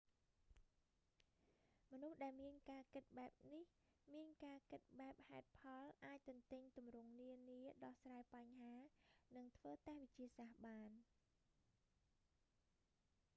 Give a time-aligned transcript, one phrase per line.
[1.91, 3.63] មនុស្សដែលមានការគិតបែបនេះ
[4.13, 8.75] មានការគិតបែបហេតុផល អាចទន្ទេញទម្រង់នានា ដោះស្រាយបញ្ហា
[9.37, 10.91] និងធ្វើតេស្តវិទ្យាសាស្ត្របាន